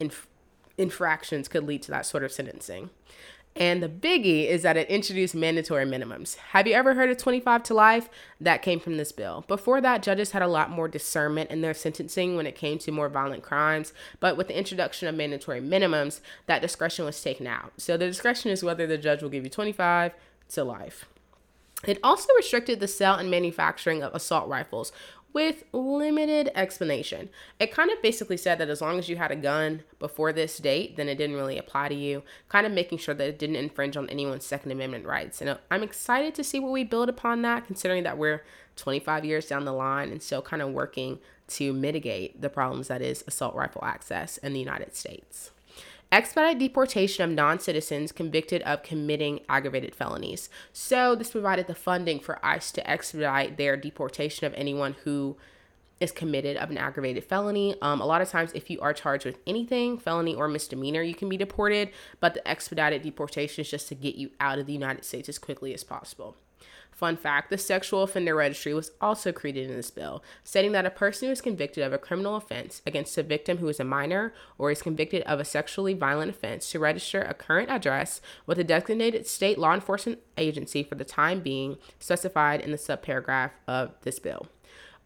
inf- 0.00 0.28
infractions 0.78 1.48
could 1.48 1.64
lead 1.64 1.82
to 1.82 1.90
that 1.90 2.06
sort 2.06 2.24
of 2.24 2.32
sentencing. 2.32 2.90
And 3.54 3.82
the 3.82 3.88
biggie 3.88 4.48
is 4.48 4.62
that 4.62 4.78
it 4.78 4.88
introduced 4.88 5.34
mandatory 5.34 5.84
minimums. 5.84 6.36
Have 6.36 6.66
you 6.66 6.72
ever 6.72 6.94
heard 6.94 7.10
of 7.10 7.18
25 7.18 7.62
to 7.64 7.74
life? 7.74 8.08
That 8.40 8.62
came 8.62 8.80
from 8.80 8.96
this 8.96 9.12
bill. 9.12 9.44
Before 9.46 9.80
that, 9.82 10.02
judges 10.02 10.30
had 10.30 10.40
a 10.40 10.48
lot 10.48 10.70
more 10.70 10.88
discernment 10.88 11.50
in 11.50 11.60
their 11.60 11.74
sentencing 11.74 12.34
when 12.34 12.46
it 12.46 12.56
came 12.56 12.78
to 12.78 12.90
more 12.90 13.10
violent 13.10 13.42
crimes. 13.42 13.92
But 14.20 14.38
with 14.38 14.48
the 14.48 14.58
introduction 14.58 15.06
of 15.06 15.14
mandatory 15.14 15.60
minimums, 15.60 16.20
that 16.46 16.62
discretion 16.62 17.04
was 17.04 17.22
taken 17.22 17.46
out. 17.46 17.72
So 17.76 17.96
the 17.98 18.06
discretion 18.06 18.50
is 18.50 18.64
whether 18.64 18.86
the 18.86 18.98
judge 18.98 19.22
will 19.22 19.28
give 19.28 19.44
you 19.44 19.50
25 19.50 20.12
to 20.50 20.64
life. 20.64 21.06
It 21.84 21.98
also 22.02 22.32
restricted 22.36 22.80
the 22.80 22.88
sale 22.88 23.14
and 23.14 23.30
manufacturing 23.30 24.02
of 24.02 24.14
assault 24.14 24.48
rifles, 24.48 24.92
with 25.32 25.64
limited 25.72 26.50
explanation. 26.54 27.28
It 27.58 27.72
kind 27.72 27.90
of 27.90 28.02
basically 28.02 28.36
said 28.36 28.58
that 28.58 28.68
as 28.68 28.80
long 28.80 28.98
as 28.98 29.08
you 29.08 29.16
had 29.16 29.30
a 29.30 29.36
gun 29.36 29.82
before 29.98 30.32
this 30.32 30.58
date, 30.58 30.96
then 30.96 31.08
it 31.08 31.16
didn't 31.16 31.36
really 31.36 31.58
apply 31.58 31.88
to 31.88 31.94
you, 31.94 32.22
kind 32.48 32.66
of 32.66 32.72
making 32.72 32.98
sure 32.98 33.14
that 33.14 33.28
it 33.28 33.38
didn't 33.38 33.56
infringe 33.56 33.96
on 33.96 34.08
anyone's 34.10 34.44
Second 34.44 34.72
Amendment 34.72 35.06
rights. 35.06 35.40
And 35.40 35.50
uh, 35.50 35.58
I'm 35.70 35.82
excited 35.82 36.34
to 36.34 36.44
see 36.44 36.60
what 36.60 36.72
we 36.72 36.84
build 36.84 37.08
upon 37.08 37.42
that, 37.42 37.66
considering 37.66 38.02
that 38.04 38.18
we're 38.18 38.42
25 38.76 39.24
years 39.24 39.46
down 39.46 39.64
the 39.64 39.72
line 39.72 40.10
and 40.10 40.22
still 40.22 40.42
kind 40.42 40.62
of 40.62 40.70
working 40.70 41.18
to 41.48 41.72
mitigate 41.72 42.40
the 42.40 42.48
problems 42.48 42.88
that 42.88 43.02
is 43.02 43.24
assault 43.26 43.54
rifle 43.54 43.84
access 43.84 44.38
in 44.38 44.52
the 44.52 44.60
United 44.60 44.94
States 44.96 45.50
expedite 46.12 46.58
deportation 46.58 47.24
of 47.24 47.34
non 47.34 47.58
citizens 47.58 48.12
convicted 48.12 48.62
of 48.62 48.82
committing 48.82 49.40
aggravated 49.48 49.94
felonies. 49.94 50.50
So, 50.72 51.14
this 51.14 51.30
provided 51.30 51.66
the 51.66 51.74
funding 51.74 52.20
for 52.20 52.44
ICE 52.44 52.70
to 52.72 52.88
expedite 52.88 53.56
their 53.56 53.76
deportation 53.76 54.46
of 54.46 54.54
anyone 54.54 54.94
who 55.04 55.36
is 55.98 56.12
committed 56.12 56.56
of 56.56 56.68
an 56.70 56.76
aggravated 56.76 57.24
felony. 57.24 57.76
Um, 57.80 58.00
a 58.00 58.06
lot 58.06 58.20
of 58.20 58.28
times, 58.28 58.50
if 58.54 58.68
you 58.68 58.80
are 58.80 58.92
charged 58.92 59.24
with 59.24 59.38
anything, 59.46 59.98
felony 59.98 60.34
or 60.34 60.48
misdemeanor, 60.48 61.00
you 61.00 61.14
can 61.14 61.28
be 61.28 61.36
deported, 61.36 61.90
but 62.20 62.34
the 62.34 62.46
expedited 62.46 63.02
deportation 63.02 63.62
is 63.62 63.70
just 63.70 63.88
to 63.88 63.94
get 63.94 64.16
you 64.16 64.30
out 64.40 64.58
of 64.58 64.66
the 64.66 64.72
United 64.72 65.04
States 65.04 65.28
as 65.28 65.38
quickly 65.38 65.72
as 65.72 65.84
possible. 65.84 66.36
Fun 67.02 67.16
fact 67.16 67.50
the 67.50 67.58
sexual 67.58 68.04
offender 68.04 68.36
registry 68.36 68.72
was 68.72 68.92
also 69.00 69.32
created 69.32 69.68
in 69.68 69.74
this 69.74 69.90
bill, 69.90 70.22
stating 70.44 70.70
that 70.70 70.86
a 70.86 70.90
person 70.90 71.26
who 71.26 71.32
is 71.32 71.40
convicted 71.40 71.82
of 71.82 71.92
a 71.92 71.98
criminal 71.98 72.36
offense 72.36 72.80
against 72.86 73.18
a 73.18 73.24
victim 73.24 73.58
who 73.58 73.66
is 73.66 73.80
a 73.80 73.84
minor 73.84 74.32
or 74.56 74.70
is 74.70 74.82
convicted 74.82 75.20
of 75.22 75.40
a 75.40 75.44
sexually 75.44 75.94
violent 75.94 76.30
offense 76.30 76.70
to 76.70 76.78
register 76.78 77.20
a 77.20 77.34
current 77.34 77.68
address 77.70 78.20
with 78.46 78.56
a 78.60 78.62
designated 78.62 79.26
state 79.26 79.58
law 79.58 79.74
enforcement 79.74 80.20
agency 80.38 80.84
for 80.84 80.94
the 80.94 81.04
time 81.04 81.40
being 81.40 81.76
specified 81.98 82.60
in 82.60 82.70
the 82.70 82.76
subparagraph 82.76 83.50
of 83.66 83.90
this 84.02 84.20
bill. 84.20 84.46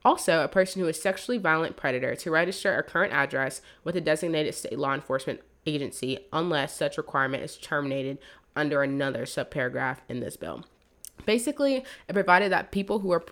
Also, 0.05 0.45
a 0.45 0.49
person 0.49 0.83
who 0.83 0.89
is 0.89 1.01
sexually 1.01 1.39
violent 1.39 1.79
predator 1.79 2.15
to 2.15 2.31
register 2.31 2.77
a 2.77 2.83
current 2.83 3.15
address 3.15 3.63
with 3.85 3.97
a 3.97 4.03
designated 4.03 4.55
state 4.55 4.79
law 4.79 4.93
enforcement 4.93 5.41
agency 5.65 6.27
unless 6.31 6.77
such 6.77 6.99
requirement 6.99 7.43
is 7.43 7.57
terminated 7.57 8.19
under 8.55 8.83
another 8.83 9.25
subparagraph 9.25 10.01
in 10.11 10.21
this 10.21 10.37
bill. 10.37 10.67
Basically, 11.25 11.85
it 12.09 12.13
provided 12.13 12.53
that 12.53 12.71
people 12.71 13.01
who 13.01 13.13
are 13.13 13.25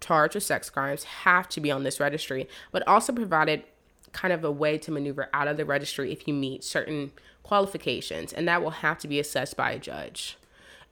charged 0.00 0.34
with 0.34 0.44
sex 0.44 0.68
crimes 0.68 1.04
have 1.04 1.48
to 1.50 1.60
be 1.60 1.70
on 1.70 1.84
this 1.84 2.00
registry, 2.00 2.48
but 2.70 2.86
also 2.86 3.12
provided 3.12 3.64
kind 4.12 4.32
of 4.32 4.44
a 4.44 4.50
way 4.50 4.76
to 4.78 4.90
maneuver 4.90 5.28
out 5.32 5.48
of 5.48 5.56
the 5.56 5.64
registry 5.64 6.12
if 6.12 6.28
you 6.28 6.34
meet 6.34 6.62
certain 6.62 7.12
qualifications, 7.42 8.32
and 8.32 8.46
that 8.46 8.62
will 8.62 8.70
have 8.70 8.98
to 8.98 9.08
be 9.08 9.18
assessed 9.18 9.56
by 9.56 9.72
a 9.72 9.78
judge. 9.78 10.36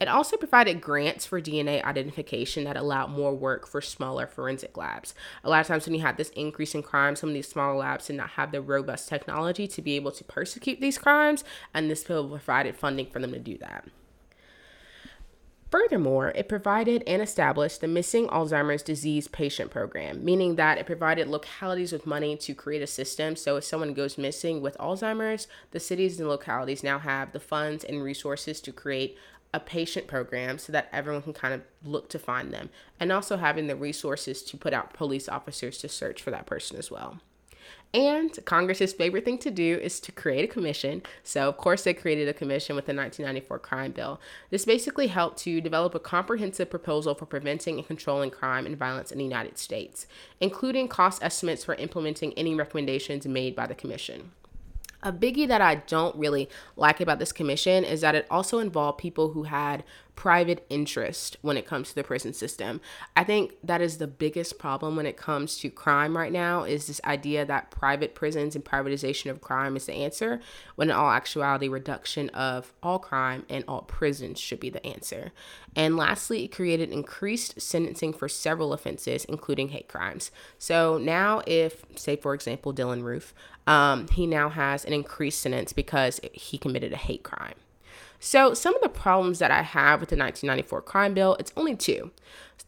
It 0.01 0.09
also 0.09 0.39
provided 0.39 0.81
grants 0.81 1.27
for 1.27 1.43
DNA 1.43 1.85
identification 1.85 2.65
that 2.65 2.79
allowed 2.79 3.11
more 3.11 3.35
work 3.35 3.67
for 3.67 3.83
smaller 3.83 4.27
forensic 4.27 4.75
labs. 4.79 5.15
A 5.45 5.51
lot 5.51 5.61
of 5.61 5.67
times, 5.67 5.85
when 5.85 5.95
you 5.95 6.01
have 6.01 6.17
this 6.17 6.31
increase 6.31 6.75
in 6.75 6.83
crime, 6.83 7.17
some 7.17 7.29
of 7.29 7.35
these 7.35 7.49
smaller 7.49 7.77
labs 7.77 8.07
did 8.07 8.17
not 8.17 8.31
have 8.31 8.51
the 8.51 8.63
robust 8.63 9.11
technology 9.11 9.69
to 9.69 9.83
be 9.83 9.97
able 9.97 10.13
to 10.13 10.25
prosecute 10.25 10.81
these 10.81 10.97
crimes, 10.97 11.45
and 11.75 11.91
this 11.91 12.03
bill 12.03 12.27
provided 12.27 12.77
funding 12.77 13.07
for 13.11 13.19
them 13.19 13.33
to 13.33 13.39
do 13.39 13.59
that. 13.59 13.85
Furthermore, 15.71 16.33
it 16.35 16.49
provided 16.49 17.05
and 17.07 17.23
established 17.23 17.81
the 17.81 17.87
Missing 17.87 18.27
Alzheimer's 18.27 18.83
Disease 18.83 19.29
Patient 19.29 19.71
Program, 19.71 20.25
meaning 20.25 20.57
that 20.57 20.79
it 20.79 20.87
provided 20.87 21.29
localities 21.29 21.93
with 21.93 22.07
money 22.07 22.37
to 22.39 22.55
create 22.55 22.83
a 22.83 22.89
system. 22.89 23.37
So, 23.37 23.57
if 23.57 23.65
someone 23.65 23.95
goes 23.95 24.19
missing 24.19 24.63
with 24.63 24.77
Alzheimer's, 24.79 25.47
the 25.71 25.79
cities 25.79 26.19
and 26.19 26.29
localities 26.29 26.83
now 26.83 26.99
have 26.99 27.33
the 27.33 27.39
funds 27.39 27.85
and 27.85 28.03
resources 28.03 28.61
to 28.63 28.73
create 28.73 29.17
a 29.55 29.61
patient 29.61 30.09
program 30.09 30.59
so 30.59 30.73
that 30.73 30.89
everyone 30.93 31.23
can 31.23 31.33
kind 31.33 31.55
of 31.55 31.63
look 31.85 32.09
to 32.09 32.19
find 32.19 32.53
them, 32.53 32.71
and 32.99 33.13
also 33.13 33.37
having 33.37 33.69
the 33.69 33.77
resources 33.77 34.43
to 34.43 34.57
put 34.57 34.73
out 34.73 34.93
police 34.93 35.29
officers 35.29 35.79
to 35.79 35.89
search 35.89 36.21
for 36.21 36.33
that 36.33 36.47
person 36.47 36.79
as 36.79 36.91
well. 36.91 37.21
And 37.93 38.39
Congress's 38.45 38.93
favorite 38.93 39.25
thing 39.25 39.39
to 39.39 39.51
do 39.51 39.79
is 39.83 39.99
to 40.01 40.13
create 40.13 40.45
a 40.45 40.53
commission. 40.53 41.03
So, 41.25 41.49
of 41.49 41.57
course, 41.57 41.83
they 41.83 41.93
created 41.93 42.29
a 42.29 42.33
commission 42.33 42.77
with 42.77 42.87
the 42.87 42.95
1994 42.95 43.59
crime 43.59 43.91
bill. 43.91 44.21
This 44.51 44.65
basically 44.65 45.09
helped 45.09 45.39
to 45.39 45.61
develop 45.61 45.95
a 45.95 46.01
comprehensive 46.01 46.71
proposal 46.71 47.15
for 47.15 47.27
preventing 47.27 47.79
and 47.79 47.87
controlling 47.87 48.31
crime 48.31 48.65
and 48.65 48.77
violence 48.77 49.11
in 49.11 49.19
the 49.19 49.25
United 49.25 49.59
States, 49.59 50.07
including 50.41 50.87
cost 50.87 51.23
estimates 51.23 51.65
for 51.65 51.75
implementing 51.75 52.33
any 52.35 52.55
recommendations 52.55 53.27
made 53.27 53.57
by 53.57 53.67
the 53.67 53.75
commission. 53.75 54.31
A 55.03 55.13
biggie 55.13 55.49
that 55.49 55.63
I 55.63 55.77
don't 55.77 56.15
really 56.15 56.49
like 56.77 57.01
about 57.01 57.19
this 57.19 57.33
commission 57.33 57.85
is 57.85 58.03
that 58.03 58.15
it 58.15 58.27
also 58.31 58.59
involved 58.59 58.99
people 58.99 59.33
who 59.33 59.45
had 59.45 59.83
private 60.21 60.67
interest 60.69 61.39
when 61.41 61.57
it 61.57 61.67
comes 61.67 61.89
to 61.89 61.95
the 61.95 62.05
prison 62.05 62.35
system. 62.35 62.79
I 63.17 63.25
think 63.25 63.55
that 63.65 63.81
is 63.81 63.97
the 63.97 64.07
biggest 64.07 64.59
problem 64.59 64.95
when 64.95 65.07
it 65.07 65.17
comes 65.17 65.57
to 65.61 65.71
crime 65.71 66.15
right 66.15 66.31
now 66.31 66.65
is 66.65 66.87
this 66.87 67.01
idea 67.07 67.47
that 67.47 67.71
private 67.71 68.15
prisons 68.15 68.55
and 68.55 68.63
privatization 68.63 69.31
of 69.31 69.41
crime 69.41 69.77
is 69.77 69.87
the 69.87 69.95
answer, 69.95 70.39
when 70.75 70.91
in 70.91 70.95
all 70.95 71.11
actuality 71.11 71.69
reduction 71.69 72.29
of 72.31 72.75
all 72.83 72.99
crime 72.99 73.47
and 73.49 73.65
all 73.67 73.81
prisons 73.81 74.39
should 74.39 74.61
be 74.61 74.69
the 74.69 74.87
answer. 74.87 75.33
And 75.75 75.97
lastly, 75.97 76.45
it 76.45 76.49
created 76.53 76.93
increased 76.93 77.59
sentencing 77.59 78.13
for 78.13 78.29
several 78.29 78.75
offenses 78.75 79.25
including 79.25 79.71
hate 79.71 79.89
crimes. 79.89 80.31
So 80.59 80.99
now 80.99 81.41
if 81.47 81.83
say 81.97 82.17
for 82.17 82.35
example 82.35 82.75
Dylann 82.75 83.05
Roof, 83.05 83.33
um, 83.67 84.07
he 84.09 84.27
now 84.27 84.51
has 84.51 84.85
an 84.85 84.93
increased 84.93 85.41
sentence 85.41 85.73
because 85.73 86.21
he 86.35 86.59
committed 86.59 86.93
a 86.93 86.99
hate 86.99 87.23
crime. 87.23 87.55
So, 88.23 88.53
some 88.53 88.75
of 88.75 88.83
the 88.83 88.91
problems 88.91 89.39
that 89.39 89.51
I 89.51 89.63
have 89.63 90.01
with 90.01 90.11
the 90.11 90.17
1994 90.17 90.83
crime 90.83 91.15
bill, 91.15 91.37
it's 91.41 91.53
only 91.57 91.75
two. 91.75 92.11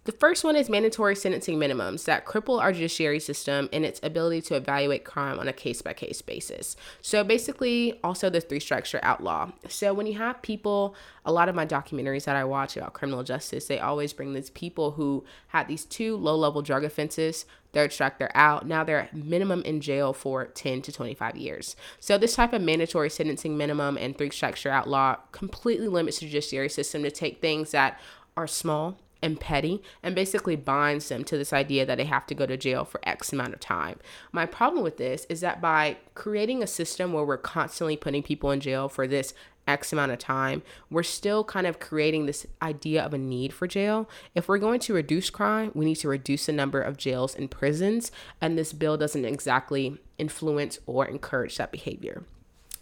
The 0.04 0.12
first 0.12 0.42
one 0.42 0.56
is 0.56 0.68
mandatory 0.68 1.14
sentencing 1.14 1.58
minimums 1.58 2.06
that 2.06 2.26
cripple 2.26 2.60
our 2.60 2.72
judiciary 2.72 3.20
system 3.20 3.68
and 3.72 3.84
its 3.84 4.00
ability 4.02 4.40
to 4.42 4.56
evaluate 4.56 5.04
crime 5.04 5.38
on 5.38 5.46
a 5.46 5.52
case 5.52 5.80
by 5.80 5.92
case 5.92 6.20
basis. 6.22 6.74
So 7.02 7.22
basically, 7.22 8.00
also 8.02 8.28
the 8.28 8.40
three 8.40 8.58
strikes 8.58 8.94
are 8.94 9.00
outlaw. 9.04 9.52
So 9.68 9.94
when 9.94 10.06
you 10.08 10.18
have 10.18 10.42
people, 10.42 10.96
a 11.24 11.32
lot 11.32 11.48
of 11.48 11.54
my 11.54 11.64
documentaries 11.64 12.24
that 12.24 12.34
I 12.34 12.42
watch 12.42 12.76
about 12.76 12.94
criminal 12.94 13.22
justice, 13.22 13.66
they 13.66 13.78
always 13.78 14.12
bring 14.12 14.32
these 14.32 14.50
people 14.50 14.92
who 14.92 15.24
had 15.48 15.68
these 15.68 15.84
two 15.84 16.16
low 16.16 16.34
level 16.34 16.62
drug 16.62 16.82
offenses. 16.82 17.44
Strike, 17.90 18.18
they're 18.18 18.36
out. 18.36 18.66
Now 18.66 18.84
they're 18.84 19.08
minimum 19.12 19.62
in 19.62 19.80
jail 19.80 20.12
for 20.12 20.46
10 20.46 20.82
to 20.82 20.92
25 20.92 21.36
years. 21.36 21.76
So 22.00 22.18
this 22.18 22.34
type 22.34 22.52
of 22.52 22.62
mandatory 22.62 23.10
sentencing 23.10 23.56
minimum 23.56 23.96
and 23.96 24.16
three 24.16 24.30
strikes 24.30 24.64
are 24.66 24.70
outlaw 24.70 25.16
completely 25.32 25.88
limits 25.88 26.18
the 26.18 26.26
judiciary 26.26 26.68
system 26.68 27.02
to 27.02 27.10
take 27.10 27.40
things 27.40 27.70
that 27.70 27.98
are 28.36 28.46
small 28.46 28.98
and 29.22 29.38
petty 29.38 29.82
and 30.02 30.14
basically 30.14 30.56
binds 30.56 31.08
them 31.08 31.24
to 31.24 31.38
this 31.38 31.52
idea 31.52 31.86
that 31.86 31.96
they 31.96 32.04
have 32.04 32.26
to 32.26 32.34
go 32.34 32.44
to 32.44 32.56
jail 32.56 32.84
for 32.84 33.00
X 33.04 33.32
amount 33.32 33.54
of 33.54 33.60
time. 33.60 33.98
My 34.32 34.46
problem 34.46 34.82
with 34.82 34.96
this 34.96 35.26
is 35.28 35.40
that 35.40 35.60
by 35.60 35.98
creating 36.14 36.62
a 36.62 36.66
system 36.66 37.12
where 37.12 37.24
we're 37.24 37.38
constantly 37.38 37.96
putting 37.96 38.22
people 38.22 38.50
in 38.50 38.60
jail 38.60 38.88
for 38.88 39.06
this 39.06 39.32
X 39.66 39.92
amount 39.92 40.12
of 40.12 40.18
time, 40.18 40.62
we're 40.90 41.02
still 41.02 41.44
kind 41.44 41.66
of 41.66 41.78
creating 41.78 42.26
this 42.26 42.46
idea 42.60 43.02
of 43.02 43.14
a 43.14 43.18
need 43.18 43.52
for 43.52 43.66
jail. 43.66 44.08
If 44.34 44.48
we're 44.48 44.58
going 44.58 44.80
to 44.80 44.94
reduce 44.94 45.30
crime, 45.30 45.70
we 45.74 45.84
need 45.84 45.96
to 45.96 46.08
reduce 46.08 46.46
the 46.46 46.52
number 46.52 46.80
of 46.80 46.96
jails 46.96 47.34
and 47.34 47.50
prisons, 47.50 48.10
and 48.40 48.58
this 48.58 48.72
bill 48.72 48.96
doesn't 48.96 49.24
exactly 49.24 49.98
influence 50.18 50.78
or 50.86 51.06
encourage 51.06 51.56
that 51.56 51.72
behavior. 51.72 52.24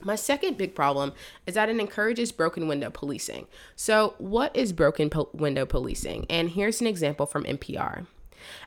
My 0.02 0.16
second 0.16 0.56
big 0.56 0.74
problem 0.74 1.12
is 1.46 1.54
that 1.54 1.68
it 1.68 1.78
encourages 1.78 2.32
broken 2.32 2.66
window 2.68 2.88
policing. 2.88 3.46
So, 3.76 4.14
what 4.16 4.54
is 4.56 4.72
broken 4.72 5.10
po- 5.10 5.28
window 5.34 5.66
policing? 5.66 6.24
And 6.30 6.50
here's 6.50 6.80
an 6.80 6.86
example 6.86 7.26
from 7.26 7.44
NPR. 7.44 8.06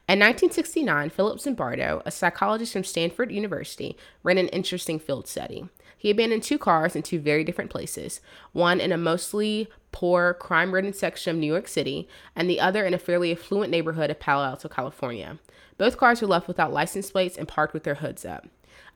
In 0.07 0.19
1969, 0.19 1.09
Philip 1.09 1.39
Zimbardo, 1.39 2.03
a 2.05 2.11
psychologist 2.11 2.73
from 2.73 2.83
Stanford 2.83 3.31
University, 3.31 3.97
ran 4.21 4.37
an 4.37 4.49
interesting 4.49 4.99
field 4.99 5.27
study. 5.27 5.67
He 6.03 6.09
abandoned 6.09 6.43
two 6.43 6.57
cars 6.57 6.97
in 6.97 7.01
two 7.01 7.17
very 7.17 7.45
different 7.45 7.71
places, 7.71 8.19
one 8.51 8.81
in 8.81 8.91
a 8.91 8.97
mostly 8.97 9.69
poor, 9.93 10.33
crime 10.33 10.73
ridden 10.73 10.91
section 10.91 11.31
of 11.31 11.39
New 11.39 11.47
York 11.47 11.69
City, 11.69 12.09
and 12.35 12.49
the 12.49 12.59
other 12.59 12.85
in 12.85 12.93
a 12.93 12.97
fairly 12.97 13.31
affluent 13.31 13.71
neighborhood 13.71 14.09
of 14.09 14.19
Palo 14.19 14.43
Alto, 14.43 14.67
California. 14.67 15.39
Both 15.77 15.95
cars 15.95 16.21
were 16.21 16.27
left 16.27 16.49
without 16.49 16.73
license 16.73 17.09
plates 17.09 17.37
and 17.37 17.47
parked 17.47 17.73
with 17.73 17.85
their 17.85 17.95
hoods 17.95 18.25
up. 18.25 18.49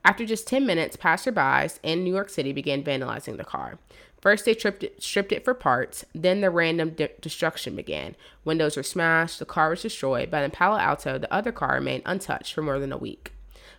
After 0.04 0.26
just 0.26 0.46
10 0.48 0.66
minutes, 0.66 0.98
passerbys 0.98 1.78
in 1.82 2.04
New 2.04 2.12
York 2.12 2.28
City 2.28 2.52
began 2.52 2.84
vandalizing 2.84 3.38
the 3.38 3.42
car. 3.42 3.78
First, 4.20 4.44
they 4.44 4.52
stripped 4.52 4.84
it, 4.84 5.02
stripped 5.02 5.32
it 5.32 5.46
for 5.46 5.54
parts, 5.54 6.04
then 6.14 6.42
the 6.42 6.50
random 6.50 6.90
de- 6.90 7.08
destruction 7.22 7.74
began. 7.74 8.16
Windows 8.44 8.76
were 8.76 8.82
smashed, 8.82 9.38
the 9.38 9.46
car 9.46 9.70
was 9.70 9.80
destroyed, 9.80 10.30
but 10.30 10.44
in 10.44 10.50
Palo 10.50 10.76
Alto, 10.76 11.16
the 11.16 11.32
other 11.32 11.52
car 11.52 11.76
remained 11.76 12.02
untouched 12.04 12.52
for 12.52 12.60
more 12.60 12.78
than 12.78 12.92
a 12.92 12.98
week. 12.98 13.32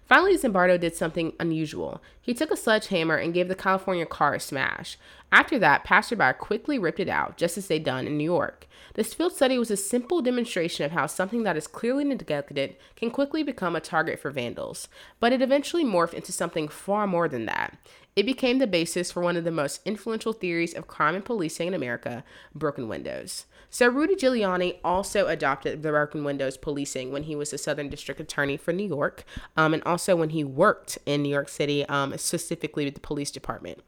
Finally, 0.09 0.35
Zimbardo 0.35 0.79
did 0.79 0.95
something 0.95 1.33
unusual. 1.39 2.01
He 2.19 2.33
took 2.33 2.49
a 2.49 2.57
sledgehammer 2.57 3.15
and 3.15 3.31
gave 3.31 3.47
the 3.47 3.53
California 3.53 4.07
car 4.07 4.33
a 4.33 4.39
smash. 4.39 4.97
After 5.31 5.59
that, 5.59 5.83
passerby 5.83 6.31
quickly 6.39 6.79
ripped 6.79 6.99
it 6.99 7.07
out, 7.07 7.37
just 7.37 7.59
as 7.59 7.67
they'd 7.67 7.83
done 7.83 8.07
in 8.07 8.17
New 8.17 8.23
York. 8.23 8.65
This 8.95 9.13
field 9.13 9.33
study 9.33 9.59
was 9.59 9.69
a 9.69 9.77
simple 9.77 10.23
demonstration 10.23 10.83
of 10.83 10.93
how 10.93 11.05
something 11.05 11.43
that 11.43 11.55
is 11.55 11.67
clearly 11.67 12.03
neglected 12.03 12.75
can 12.95 13.11
quickly 13.11 13.43
become 13.43 13.75
a 13.75 13.79
target 13.79 14.19
for 14.19 14.31
vandals. 14.31 14.87
But 15.19 15.31
it 15.31 15.43
eventually 15.43 15.85
morphed 15.85 16.15
into 16.15 16.31
something 16.31 16.69
far 16.69 17.05
more 17.05 17.29
than 17.29 17.45
that. 17.45 17.77
It 18.19 18.25
became 18.25 18.57
the 18.57 18.67
basis 18.67 19.13
for 19.13 19.21
one 19.21 19.37
of 19.37 19.45
the 19.45 19.49
most 19.49 19.79
influential 19.85 20.33
theories 20.33 20.73
of 20.73 20.87
crime 20.87 21.15
and 21.15 21.23
policing 21.23 21.69
in 21.69 21.73
America 21.73 22.25
broken 22.53 22.89
windows. 22.89 23.45
So, 23.69 23.87
Rudy 23.87 24.17
Giuliani 24.17 24.79
also 24.83 25.27
adopted 25.27 25.83
the 25.83 25.91
broken 25.91 26.25
windows 26.25 26.57
policing 26.57 27.13
when 27.13 27.23
he 27.23 27.35
was 27.37 27.51
the 27.51 27.57
Southern 27.57 27.87
District 27.87 28.19
Attorney 28.19 28.57
for 28.57 28.73
New 28.73 28.85
York, 28.85 29.23
um, 29.55 29.73
and 29.73 29.81
also 29.83 30.17
when 30.17 30.31
he 30.31 30.43
worked 30.43 30.97
in 31.05 31.23
New 31.23 31.29
York 31.29 31.47
City, 31.47 31.85
um, 31.85 32.17
specifically 32.17 32.83
with 32.83 32.95
the 32.95 32.99
police 32.99 33.31
department. 33.31 33.83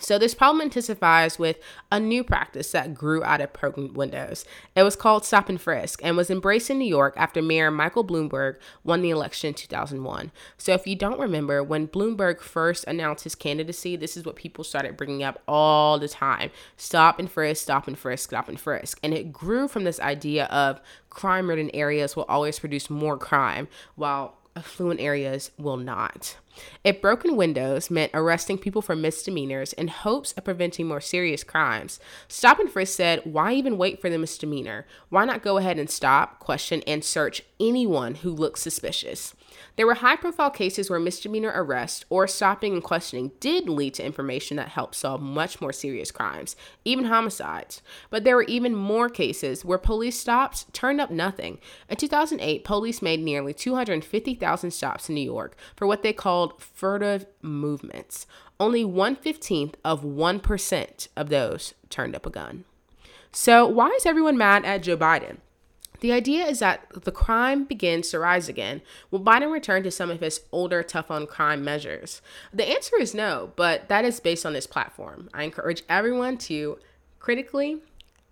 So, 0.00 0.18
this 0.18 0.34
problem 0.34 0.62
intensifies 0.62 1.38
with 1.38 1.58
a 1.92 2.00
new 2.00 2.24
practice 2.24 2.72
that 2.72 2.94
grew 2.94 3.22
out 3.22 3.40
of 3.40 3.52
broken 3.52 3.94
windows. 3.94 4.44
It 4.74 4.82
was 4.82 4.96
called 4.96 5.24
stop 5.24 5.48
and 5.48 5.60
frisk 5.60 6.00
and 6.02 6.16
was 6.16 6.30
embraced 6.30 6.70
in 6.70 6.78
New 6.78 6.88
York 6.88 7.14
after 7.16 7.42
Mayor 7.42 7.70
Michael 7.70 8.04
Bloomberg 8.04 8.56
won 8.82 9.02
the 9.02 9.10
election 9.10 9.48
in 9.48 9.54
2001. 9.54 10.32
So, 10.58 10.72
if 10.72 10.86
you 10.86 10.96
don't 10.96 11.20
remember, 11.20 11.62
when 11.62 11.86
Bloomberg 11.86 12.40
first 12.40 12.84
announced 12.84 13.24
his 13.24 13.34
candidacy, 13.34 13.96
this 13.96 14.16
is 14.16 14.24
what 14.24 14.36
people 14.36 14.64
started 14.64 14.96
bringing 14.96 15.22
up 15.22 15.42
all 15.46 15.98
the 15.98 16.08
time 16.08 16.50
stop 16.76 17.18
and 17.18 17.30
frisk, 17.30 17.62
stop 17.62 17.86
and 17.86 17.98
frisk, 17.98 18.30
stop 18.30 18.48
and 18.48 18.58
frisk. 18.58 18.98
And 19.02 19.14
it 19.14 19.32
grew 19.32 19.68
from 19.68 19.84
this 19.84 20.00
idea 20.00 20.46
of 20.46 20.80
crime 21.10 21.48
ridden 21.48 21.70
areas 21.74 22.16
will 22.16 22.24
always 22.24 22.58
produce 22.58 22.88
more 22.88 23.18
crime, 23.18 23.68
while 23.96 24.39
affluent 24.56 25.00
areas 25.00 25.50
will 25.58 25.76
not. 25.76 26.36
If 26.84 27.00
broken 27.00 27.36
windows 27.36 27.90
meant 27.90 28.10
arresting 28.12 28.58
people 28.58 28.82
for 28.82 28.96
misdemeanors 28.96 29.72
in 29.72 29.88
hopes 29.88 30.32
of 30.32 30.44
preventing 30.44 30.86
more 30.86 31.00
serious 31.00 31.44
crimes, 31.44 32.00
Stop 32.28 32.58
and 32.58 32.70
Frisk 32.70 32.96
said, 32.96 33.22
why 33.24 33.52
even 33.52 33.78
wait 33.78 34.00
for 34.00 34.10
the 34.10 34.18
misdemeanor? 34.18 34.86
Why 35.08 35.24
not 35.24 35.42
go 35.42 35.56
ahead 35.56 35.78
and 35.78 35.88
stop, 35.88 36.38
question, 36.38 36.82
and 36.86 37.04
search 37.04 37.42
anyone 37.58 38.16
who 38.16 38.30
looks 38.30 38.60
suspicious? 38.60 39.34
There 39.76 39.86
were 39.86 39.94
high 39.94 40.16
profile 40.16 40.50
cases 40.50 40.90
where 40.90 41.00
misdemeanor 41.00 41.52
arrest 41.54 42.04
or 42.10 42.26
stopping 42.26 42.74
and 42.74 42.82
questioning 42.82 43.32
did 43.40 43.68
lead 43.68 43.94
to 43.94 44.04
information 44.04 44.56
that 44.56 44.68
helped 44.68 44.94
solve 44.94 45.20
much 45.20 45.60
more 45.60 45.72
serious 45.72 46.10
crimes, 46.10 46.56
even 46.84 47.06
homicides. 47.06 47.82
But 48.10 48.24
there 48.24 48.36
were 48.36 48.44
even 48.44 48.74
more 48.74 49.08
cases 49.08 49.64
where 49.64 49.78
police 49.78 50.18
stops 50.18 50.66
turned 50.72 51.00
up 51.00 51.10
nothing. 51.10 51.58
In 51.88 51.96
2008, 51.96 52.64
police 52.64 53.02
made 53.02 53.20
nearly 53.20 53.54
250,000 53.54 54.70
stops 54.70 55.08
in 55.08 55.14
New 55.14 55.20
York 55.20 55.56
for 55.76 55.86
what 55.86 56.02
they 56.02 56.12
called 56.12 56.60
furtive 56.60 57.26
movements. 57.42 58.26
Only 58.58 58.84
115th 58.84 59.74
of 59.84 60.02
1% 60.02 61.08
of 61.16 61.28
those 61.28 61.74
turned 61.88 62.14
up 62.14 62.26
a 62.26 62.30
gun. 62.30 62.64
So, 63.32 63.66
why 63.66 63.90
is 63.90 64.06
everyone 64.06 64.36
mad 64.36 64.64
at 64.64 64.82
Joe 64.82 64.96
Biden? 64.96 65.38
The 66.00 66.12
idea 66.12 66.46
is 66.46 66.58
that 66.60 66.86
the 67.04 67.12
crime 67.12 67.64
begins 67.64 68.10
to 68.10 68.18
rise 68.18 68.48
again. 68.48 68.82
Will 69.10 69.20
Biden 69.20 69.52
return 69.52 69.82
to 69.82 69.90
some 69.90 70.10
of 70.10 70.20
his 70.20 70.40
older 70.50 70.82
tough 70.82 71.10
on 71.10 71.26
crime 71.26 71.62
measures? 71.62 72.22
The 72.52 72.68
answer 72.68 72.96
is 72.98 73.14
no, 73.14 73.52
but 73.56 73.88
that 73.88 74.04
is 74.04 74.20
based 74.20 74.46
on 74.46 74.52
this 74.52 74.66
platform. 74.66 75.28
I 75.34 75.44
encourage 75.44 75.82
everyone 75.88 76.38
to 76.38 76.78
critically 77.18 77.82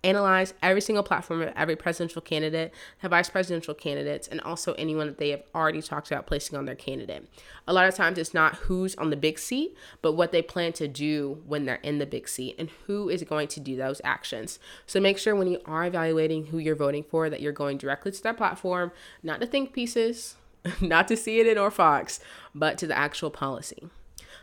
analyze 0.03 0.53
every 0.61 0.81
single 0.81 1.03
platform 1.03 1.41
of 1.41 1.53
every 1.55 1.75
presidential 1.75 2.21
candidate, 2.21 2.73
the 3.01 3.09
vice 3.09 3.29
presidential 3.29 3.73
candidates, 3.73 4.27
and 4.27 4.39
also 4.41 4.73
anyone 4.73 5.07
that 5.07 5.17
they 5.17 5.29
have 5.29 5.43
already 5.53 5.81
talked 5.81 6.09
about 6.09 6.25
placing 6.25 6.57
on 6.57 6.65
their 6.65 6.75
candidate. 6.75 7.27
A 7.67 7.73
lot 7.73 7.87
of 7.87 7.95
times 7.95 8.17
it's 8.17 8.33
not 8.33 8.55
who's 8.55 8.95
on 8.95 9.09
the 9.09 9.17
big 9.17 9.37
seat, 9.37 9.75
but 10.01 10.13
what 10.13 10.31
they 10.31 10.41
plan 10.41 10.73
to 10.73 10.87
do 10.87 11.41
when 11.45 11.65
they're 11.65 11.75
in 11.75 11.99
the 11.99 12.05
big 12.05 12.27
seat 12.27 12.55
and 12.57 12.69
who 12.87 13.09
is 13.09 13.23
going 13.23 13.47
to 13.49 13.59
do 13.59 13.75
those 13.75 14.01
actions. 14.03 14.59
So 14.85 14.99
make 14.99 15.17
sure 15.17 15.35
when 15.35 15.51
you 15.51 15.59
are 15.65 15.85
evaluating 15.85 16.47
who 16.47 16.57
you're 16.57 16.75
voting 16.75 17.03
for 17.03 17.29
that 17.29 17.41
you're 17.41 17.51
going 17.51 17.77
directly 17.77 18.11
to 18.11 18.23
that 18.23 18.37
platform, 18.37 18.91
not 19.21 19.41
to 19.41 19.47
think 19.47 19.73
pieces, 19.73 20.35
not 20.81 21.07
to 21.09 21.15
CNN 21.15 21.61
or 21.61 21.71
Fox, 21.71 22.19
but 22.55 22.77
to 22.77 22.87
the 22.87 22.97
actual 22.97 23.29
policy. 23.29 23.89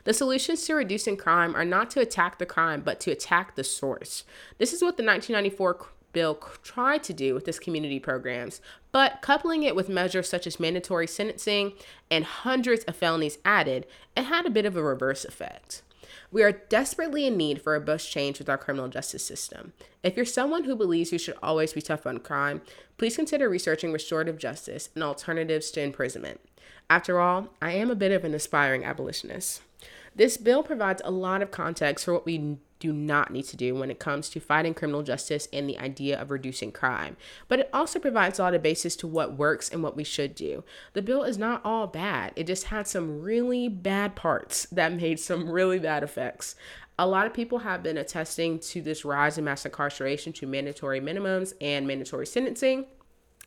The 0.06 0.14
solutions 0.14 0.64
to 0.64 0.74
reducing 0.76 1.16
crime 1.16 1.56
are 1.56 1.64
not 1.64 1.90
to 1.90 2.00
attack 2.00 2.38
the 2.38 2.46
crime, 2.46 2.80
but 2.80 3.00
to 3.00 3.10
attack 3.10 3.56
the 3.56 3.64
source. 3.64 4.22
This 4.58 4.72
is 4.72 4.80
what 4.80 4.96
the 4.96 5.02
1994 5.02 5.88
bill 6.12 6.36
tried 6.62 7.02
to 7.02 7.12
do 7.12 7.34
with 7.34 7.44
this 7.44 7.58
community 7.58 7.98
programs, 7.98 8.60
but 8.92 9.20
coupling 9.20 9.64
it 9.64 9.74
with 9.74 9.88
measures 9.88 10.28
such 10.28 10.46
as 10.46 10.60
mandatory 10.60 11.08
sentencing 11.08 11.72
and 12.08 12.24
hundreds 12.24 12.84
of 12.84 12.94
felonies 12.94 13.38
added, 13.44 13.84
it 14.16 14.22
had 14.22 14.46
a 14.46 14.50
bit 14.50 14.64
of 14.64 14.76
a 14.76 14.82
reverse 14.82 15.24
effect. 15.24 15.82
We 16.30 16.44
are 16.44 16.52
desperately 16.52 17.26
in 17.26 17.36
need 17.36 17.60
for 17.60 17.74
a 17.74 17.80
bus 17.80 18.08
change 18.08 18.38
with 18.38 18.48
our 18.48 18.56
criminal 18.56 18.88
justice 18.88 19.24
system. 19.24 19.72
If 20.04 20.14
you're 20.14 20.24
someone 20.24 20.64
who 20.64 20.76
believes 20.76 21.10
you 21.10 21.18
should 21.18 21.36
always 21.42 21.72
be 21.72 21.82
tough 21.82 22.06
on 22.06 22.18
crime, 22.18 22.62
please 22.96 23.16
consider 23.16 23.48
researching 23.48 23.92
restorative 23.92 24.38
justice 24.38 24.88
and 24.94 25.02
alternatives 25.02 25.72
to 25.72 25.82
imprisonment. 25.82 26.40
After 26.88 27.18
all, 27.18 27.48
I 27.60 27.72
am 27.72 27.90
a 27.90 27.96
bit 27.96 28.12
of 28.12 28.24
an 28.24 28.34
aspiring 28.34 28.84
abolitionist. 28.84 29.62
This 30.16 30.38
bill 30.38 30.62
provides 30.62 31.02
a 31.04 31.10
lot 31.10 31.42
of 31.42 31.50
context 31.50 32.06
for 32.06 32.14
what 32.14 32.24
we 32.24 32.56
do 32.78 32.92
not 32.92 33.30
need 33.30 33.44
to 33.44 33.56
do 33.56 33.74
when 33.74 33.90
it 33.90 33.98
comes 33.98 34.30
to 34.30 34.40
fighting 34.40 34.72
criminal 34.72 35.02
justice 35.02 35.46
and 35.52 35.68
the 35.68 35.78
idea 35.78 36.20
of 36.20 36.30
reducing 36.30 36.72
crime. 36.72 37.18
But 37.48 37.60
it 37.60 37.70
also 37.72 37.98
provides 37.98 38.38
a 38.38 38.42
lot 38.42 38.54
of 38.54 38.62
basis 38.62 38.96
to 38.96 39.06
what 39.06 39.36
works 39.36 39.68
and 39.68 39.82
what 39.82 39.96
we 39.96 40.04
should 40.04 40.34
do. 40.34 40.64
The 40.94 41.02
bill 41.02 41.22
is 41.22 41.36
not 41.36 41.60
all 41.64 41.86
bad, 41.86 42.32
it 42.34 42.46
just 42.46 42.64
had 42.64 42.86
some 42.86 43.20
really 43.20 43.68
bad 43.68 44.16
parts 44.16 44.66
that 44.72 44.94
made 44.94 45.20
some 45.20 45.50
really 45.50 45.78
bad 45.78 46.02
effects. 46.02 46.54
A 46.98 47.06
lot 47.06 47.26
of 47.26 47.34
people 47.34 47.58
have 47.58 47.82
been 47.82 47.98
attesting 47.98 48.58
to 48.60 48.80
this 48.80 49.04
rise 49.04 49.36
in 49.36 49.44
mass 49.44 49.66
incarceration 49.66 50.32
to 50.34 50.46
mandatory 50.46 50.98
minimums 50.98 51.52
and 51.60 51.86
mandatory 51.86 52.26
sentencing 52.26 52.86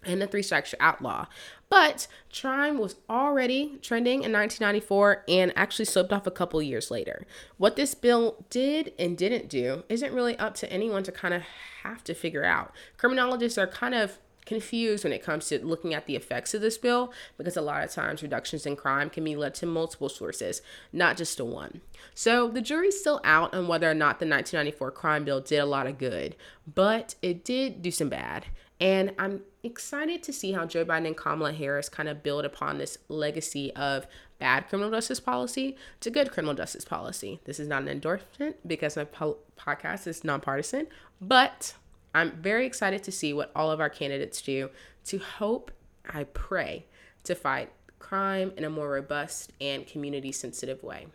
and 0.04 0.22
the 0.22 0.28
three 0.28 0.44
strikes 0.44 0.76
outlaw. 0.80 1.26
But 1.70 2.08
crime 2.34 2.80
was 2.80 2.96
already 3.10 3.78
trending 3.82 4.24
in 4.24 4.34
1994 4.34 5.24
and 5.28 5.54
actually 5.56 5.86
slipped 5.86 6.12
off 6.12 6.26
a 6.26 6.32
couple 6.32 6.62
years 6.62 6.90
later. 6.90 7.28
What 7.58 7.76
this 7.76 7.94
bill 7.94 8.44
did 8.50 8.94
and 8.98 9.18
didn't 9.18 9.50
do 9.50 9.84
isn't 9.88 10.14
really 10.14 10.38
up 10.38 10.56
to 10.56 10.72
anyone 10.72 11.04
to 11.04 11.12
kind 11.12 11.34
of 11.34 11.44
have 11.84 12.04
to 12.06 12.16
figure 12.16 12.44
out. 12.44 12.74
Criminologists 12.98 13.58
are 13.58 13.68
kind 13.68 13.94
of 13.94 14.18
confused 14.50 15.04
when 15.04 15.14
it 15.14 15.24
comes 15.24 15.48
to 15.48 15.64
looking 15.64 15.94
at 15.94 16.08
the 16.08 16.16
effects 16.16 16.56
of 16.56 16.62
this 16.62 16.76
bill 16.76 17.14
because 17.38 17.56
a 17.56 17.62
lot 17.62 17.84
of 17.84 17.92
times 17.92 18.24
reductions 18.24 18.66
in 18.66 18.76
crime 18.76 19.08
can 19.08 19.24
be 19.24 19.36
led 19.36 19.54
to 19.54 19.68
multiple 19.68 20.10
sources, 20.10 20.64
not 20.92 21.16
just 21.16 21.38
to 21.38 21.46
one. 21.46 21.82
So 22.16 22.50
the 22.50 22.62
jury's 22.62 23.00
still 23.00 23.22
out 23.24 23.54
on 23.54 23.68
whether 23.68 23.88
or 23.90 23.94
not 23.94 24.20
the 24.20 24.26
1994 24.26 24.90
crime 24.92 25.24
bill 25.24 25.40
did 25.40 25.60
a 25.60 25.68
lot 25.68 25.86
of 25.86 26.00
good, 26.00 26.36
but 26.74 27.14
it 27.22 27.46
did 27.46 27.84
do 27.84 27.92
some 27.92 28.10
bad. 28.10 28.48
And 28.82 29.14
I'm 29.20 29.42
excited 29.64 30.24
to 30.24 30.34
see 30.34 30.52
how 30.52 30.66
Joe 30.66 30.86
Biden 30.86 31.08
and 31.08 31.18
Kamala 31.18 31.52
Harris 31.52 31.90
kind 31.90 32.10
of 32.10 32.24
build 32.24 32.46
upon 32.46 32.78
this 32.78 32.98
legacy 33.10 33.74
of 33.76 34.08
bad 34.40 34.68
criminal 34.70 34.92
justice 34.92 35.20
policy 35.20 35.78
to 36.00 36.10
good 36.10 36.32
criminal 36.32 36.56
justice 36.56 36.86
policy. 36.86 37.40
This 37.44 37.60
is 37.60 37.68
not 37.68 37.82
an 37.82 37.90
endorsement 37.90 38.56
because 38.68 38.96
my 38.96 39.04
po- 39.04 39.38
podcast 39.58 40.08
is 40.08 40.24
nonpartisan, 40.24 40.88
but 41.20 41.74
I'm 42.16 42.32
very 42.42 42.66
excited 42.66 43.04
to 43.04 43.12
see 43.12 43.34
what 43.34 43.52
all 43.56 43.72
of 43.72 43.80
our 43.80 43.90
candidates 43.90 44.42
do 44.42 44.70
to 45.06 45.20
hope, 45.20 45.72
I 46.10 46.24
pray, 46.24 46.86
to 47.26 47.36
fight 47.36 47.72
crime 48.00 48.54
in 48.58 48.64
a 48.64 48.70
more 48.70 48.90
robust 48.90 49.54
and 49.60 49.86
community 49.86 50.32
sensitive 50.32 50.82
way. 50.82 51.08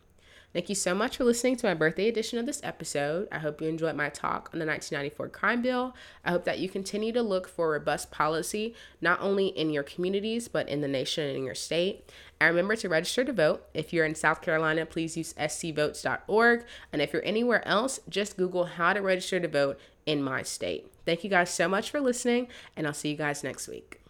Thank 0.54 0.68
you 0.68 0.76
so 0.76 0.94
much 0.94 1.16
for 1.16 1.24
listening 1.24 1.56
to 1.56 1.66
my 1.66 1.74
birthday 1.74 2.06
edition 2.06 2.38
of 2.38 2.46
this 2.46 2.60
episode. 2.62 3.26
I 3.32 3.40
hope 3.40 3.60
you 3.60 3.66
enjoyed 3.66 3.96
my 3.96 4.08
talk 4.08 4.50
on 4.52 4.60
the 4.60 4.66
1994 4.66 5.28
crime 5.30 5.62
bill. 5.62 5.96
I 6.24 6.30
hope 6.30 6.44
that 6.44 6.60
you 6.60 6.68
continue 6.68 7.12
to 7.12 7.22
look 7.22 7.48
for 7.48 7.70
robust 7.70 8.12
policy, 8.12 8.76
not 9.00 9.20
only 9.20 9.48
in 9.48 9.70
your 9.70 9.82
communities, 9.82 10.46
but 10.46 10.68
in 10.68 10.80
the 10.80 10.86
nation 10.86 11.26
and 11.26 11.38
in 11.38 11.44
your 11.44 11.56
state. 11.56 12.08
And 12.40 12.50
remember 12.50 12.76
to 12.76 12.88
register 12.88 13.24
to 13.24 13.32
vote. 13.32 13.66
If 13.74 13.92
you're 13.92 14.06
in 14.06 14.14
South 14.14 14.42
Carolina, 14.42 14.86
please 14.86 15.16
use 15.16 15.32
scvotes.org. 15.34 16.64
And 16.92 17.02
if 17.02 17.12
you're 17.12 17.24
anywhere 17.24 17.66
else, 17.66 17.98
just 18.08 18.36
Google 18.36 18.66
how 18.66 18.92
to 18.92 19.02
register 19.02 19.40
to 19.40 19.48
vote 19.48 19.80
in 20.06 20.22
my 20.22 20.44
state. 20.44 20.86
Thank 21.04 21.24
you 21.24 21.30
guys 21.30 21.50
so 21.50 21.68
much 21.68 21.90
for 21.90 22.00
listening, 22.00 22.46
and 22.76 22.86
I'll 22.86 22.94
see 22.94 23.10
you 23.10 23.16
guys 23.16 23.42
next 23.42 23.66
week. 23.66 24.03